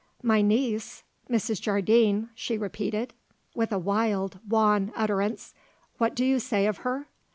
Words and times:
"My 0.23 0.41
niece? 0.41 1.03
Mrs. 1.29 1.61
Jardine?" 1.61 2.31
she 2.33 2.57
repeated, 2.57 3.13
with 3.53 3.71
a 3.71 3.77
wild, 3.77 4.39
wan 4.49 4.91
utterance. 4.95 5.53
"What 5.99 6.15
do 6.15 6.25
you 6.25 6.39
say 6.39 6.65
of 6.65 6.77
her?" 6.77 7.05